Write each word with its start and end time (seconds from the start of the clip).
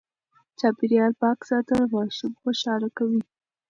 چاپېريال 0.59 1.11
پاک 1.21 1.39
ساتل 1.49 1.81
ماشوم 1.93 2.31
خوشاله 2.41 2.89
کوي. 2.97 3.21